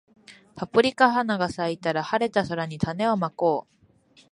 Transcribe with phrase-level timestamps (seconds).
[0.55, 3.79] パプリカ花が咲いたら、晴れた空に種をまこう